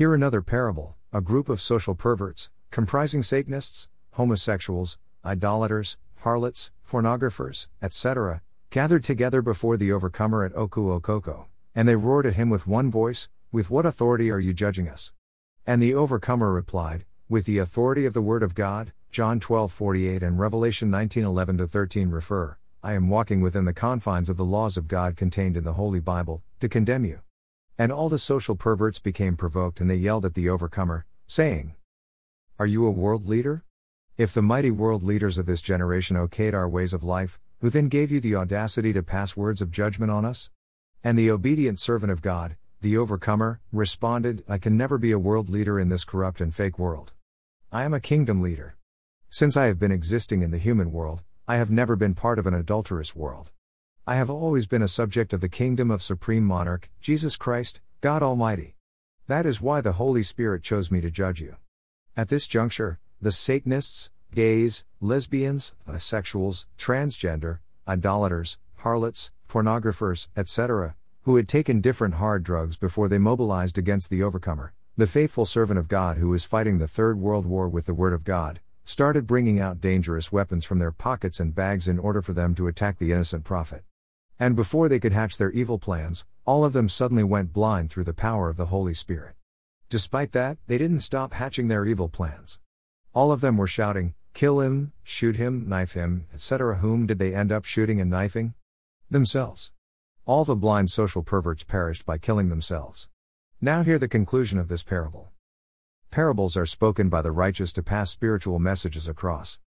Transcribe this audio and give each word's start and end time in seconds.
Here 0.00 0.14
another 0.14 0.40
parable 0.40 0.96
a 1.12 1.20
group 1.20 1.50
of 1.50 1.60
social 1.60 1.94
perverts, 1.94 2.48
comprising 2.70 3.22
Satanists, 3.22 3.86
homosexuals, 4.12 4.98
idolaters, 5.26 5.98
harlots, 6.20 6.70
pornographers, 6.88 7.68
etc., 7.82 8.40
gathered 8.70 9.04
together 9.04 9.42
before 9.42 9.76
the 9.76 9.92
overcomer 9.92 10.42
at 10.42 10.56
Oku 10.56 10.98
Okoko, 10.98 11.48
and 11.74 11.86
they 11.86 11.96
roared 11.96 12.24
at 12.24 12.36
him 12.36 12.48
with 12.48 12.66
one 12.66 12.90
voice, 12.90 13.28
With 13.52 13.68
what 13.68 13.84
authority 13.84 14.30
are 14.30 14.40
you 14.40 14.54
judging 14.54 14.88
us? 14.88 15.12
And 15.66 15.82
the 15.82 15.92
overcomer 15.92 16.50
replied, 16.50 17.04
With 17.28 17.44
the 17.44 17.58
authority 17.58 18.06
of 18.06 18.14
the 18.14 18.22
word 18.22 18.42
of 18.42 18.54
God, 18.54 18.94
John 19.10 19.38
12:48 19.38 20.22
and 20.22 20.38
Revelation 20.38 20.90
19:11 20.90 21.68
13 21.68 22.08
refer, 22.08 22.56
I 22.82 22.94
am 22.94 23.10
walking 23.10 23.42
within 23.42 23.66
the 23.66 23.74
confines 23.74 24.30
of 24.30 24.38
the 24.38 24.46
laws 24.46 24.78
of 24.78 24.88
God 24.88 25.18
contained 25.18 25.58
in 25.58 25.64
the 25.64 25.74
Holy 25.74 26.00
Bible, 26.00 26.42
to 26.60 26.70
condemn 26.70 27.04
you. 27.04 27.20
And 27.80 27.90
all 27.90 28.10
the 28.10 28.18
social 28.18 28.56
perverts 28.56 28.98
became 28.98 29.38
provoked 29.38 29.80
and 29.80 29.88
they 29.88 29.94
yelled 29.94 30.26
at 30.26 30.34
the 30.34 30.50
overcomer, 30.50 31.06
saying, 31.26 31.76
Are 32.58 32.66
you 32.66 32.84
a 32.84 32.90
world 32.90 33.26
leader? 33.26 33.64
If 34.18 34.34
the 34.34 34.42
mighty 34.42 34.70
world 34.70 35.02
leaders 35.02 35.38
of 35.38 35.46
this 35.46 35.62
generation 35.62 36.14
okayed 36.14 36.52
our 36.52 36.68
ways 36.68 36.92
of 36.92 37.02
life, 37.02 37.40
who 37.60 37.70
then 37.70 37.88
gave 37.88 38.12
you 38.12 38.20
the 38.20 38.36
audacity 38.36 38.92
to 38.92 39.02
pass 39.02 39.34
words 39.34 39.62
of 39.62 39.70
judgment 39.70 40.12
on 40.12 40.26
us? 40.26 40.50
And 41.02 41.18
the 41.18 41.30
obedient 41.30 41.78
servant 41.78 42.12
of 42.12 42.20
God, 42.20 42.54
the 42.82 42.98
overcomer, 42.98 43.60
responded, 43.72 44.44
I 44.46 44.58
can 44.58 44.76
never 44.76 44.98
be 44.98 45.12
a 45.12 45.18
world 45.18 45.48
leader 45.48 45.80
in 45.80 45.88
this 45.88 46.04
corrupt 46.04 46.42
and 46.42 46.54
fake 46.54 46.78
world. 46.78 47.14
I 47.72 47.84
am 47.84 47.94
a 47.94 47.98
kingdom 47.98 48.42
leader. 48.42 48.76
Since 49.30 49.56
I 49.56 49.68
have 49.68 49.78
been 49.78 49.90
existing 49.90 50.42
in 50.42 50.50
the 50.50 50.58
human 50.58 50.92
world, 50.92 51.22
I 51.48 51.56
have 51.56 51.70
never 51.70 51.96
been 51.96 52.14
part 52.14 52.38
of 52.38 52.46
an 52.46 52.52
adulterous 52.52 53.16
world. 53.16 53.52
I 54.06 54.16
have 54.16 54.30
always 54.30 54.66
been 54.66 54.82
a 54.82 54.88
subject 54.88 55.32
of 55.32 55.40
the 55.40 55.48
kingdom 55.48 55.90
of 55.90 56.02
Supreme 56.02 56.44
Monarch, 56.44 56.88
Jesus 57.00 57.36
Christ, 57.36 57.80
God 58.00 58.22
Almighty. 58.22 58.74
That 59.28 59.46
is 59.46 59.60
why 59.60 59.82
the 59.82 59.92
Holy 59.92 60.22
Spirit 60.22 60.62
chose 60.62 60.90
me 60.90 61.00
to 61.02 61.10
judge 61.10 61.40
you. 61.40 61.56
At 62.16 62.28
this 62.28 62.48
juncture, 62.48 62.98
the 63.20 63.30
Satanists, 63.30 64.10
gays, 64.34 64.84
lesbians, 65.00 65.74
bisexuals, 65.86 66.66
transgender, 66.78 67.58
idolaters, 67.86 68.58
harlots, 68.76 69.30
pornographers, 69.48 70.28
etc., 70.36 70.96
who 71.22 71.36
had 71.36 71.46
taken 71.46 71.82
different 71.82 72.14
hard 72.14 72.42
drugs 72.42 72.76
before 72.76 73.06
they 73.06 73.18
mobilized 73.18 73.76
against 73.76 74.08
the 74.08 74.22
overcomer, 74.22 74.72
the 74.96 75.06
faithful 75.06 75.44
servant 75.44 75.78
of 75.78 75.88
God 75.88 76.16
who 76.16 76.32
is 76.32 76.44
fighting 76.44 76.78
the 76.78 76.88
Third 76.88 77.18
World 77.18 77.44
War 77.44 77.68
with 77.68 77.84
the 77.84 77.94
Word 77.94 78.14
of 78.14 78.24
God, 78.24 78.60
started 78.84 79.26
bringing 79.26 79.60
out 79.60 79.80
dangerous 79.80 80.32
weapons 80.32 80.64
from 80.64 80.78
their 80.78 80.90
pockets 80.90 81.38
and 81.38 81.54
bags 81.54 81.86
in 81.86 81.98
order 81.98 82.22
for 82.22 82.32
them 82.32 82.54
to 82.54 82.66
attack 82.66 82.98
the 82.98 83.12
innocent 83.12 83.44
prophet. 83.44 83.84
And 84.40 84.56
before 84.56 84.88
they 84.88 84.98
could 84.98 85.12
hatch 85.12 85.36
their 85.36 85.50
evil 85.50 85.78
plans, 85.78 86.24
all 86.46 86.64
of 86.64 86.72
them 86.72 86.88
suddenly 86.88 87.22
went 87.22 87.52
blind 87.52 87.90
through 87.90 88.04
the 88.04 88.14
power 88.14 88.48
of 88.48 88.56
the 88.56 88.66
Holy 88.66 88.94
Spirit. 88.94 89.36
Despite 89.90 90.32
that, 90.32 90.56
they 90.66 90.78
didn't 90.78 91.00
stop 91.00 91.34
hatching 91.34 91.68
their 91.68 91.84
evil 91.84 92.08
plans. 92.08 92.58
All 93.12 93.32
of 93.32 93.42
them 93.42 93.58
were 93.58 93.66
shouting, 93.66 94.14
Kill 94.32 94.60
him, 94.60 94.92
shoot 95.02 95.36
him, 95.36 95.68
knife 95.68 95.92
him, 95.92 96.26
etc. 96.32 96.76
Whom 96.76 97.06
did 97.06 97.18
they 97.18 97.34
end 97.34 97.52
up 97.52 97.64
shooting 97.66 98.00
and 98.00 98.08
knifing? 98.10 98.54
Themselves. 99.10 99.72
All 100.24 100.44
the 100.44 100.56
blind 100.56 100.90
social 100.90 101.22
perverts 101.22 101.64
perished 101.64 102.06
by 102.06 102.16
killing 102.16 102.48
themselves. 102.48 103.08
Now 103.60 103.82
hear 103.82 103.98
the 103.98 104.08
conclusion 104.08 104.58
of 104.58 104.68
this 104.68 104.84
parable. 104.84 105.32
Parables 106.10 106.56
are 106.56 106.66
spoken 106.66 107.08
by 107.08 107.20
the 107.20 107.32
righteous 107.32 107.72
to 107.74 107.82
pass 107.82 108.10
spiritual 108.10 108.58
messages 108.58 109.06
across. 109.06 109.58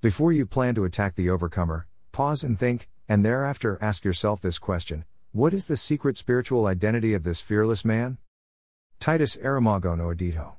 Before 0.00 0.30
you 0.30 0.46
plan 0.46 0.74
to 0.76 0.84
attack 0.84 1.16
the 1.16 1.30
overcomer, 1.30 1.88
pause 2.12 2.44
and 2.44 2.58
think, 2.58 2.89
and 3.10 3.24
thereafter 3.24 3.76
ask 3.82 4.04
yourself 4.04 4.40
this 4.40 4.60
question 4.60 5.04
What 5.32 5.52
is 5.52 5.66
the 5.66 5.76
secret 5.76 6.16
spiritual 6.16 6.66
identity 6.66 7.12
of 7.12 7.24
this 7.24 7.40
fearless 7.40 7.84
man? 7.84 8.18
Titus 9.00 9.36
Aramago 9.38 9.98
no 9.98 10.14
Edito. 10.14 10.52